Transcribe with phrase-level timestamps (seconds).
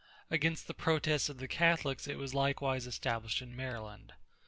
[0.31, 4.13] Against the protests of the Catholics it was likewise established in Maryland.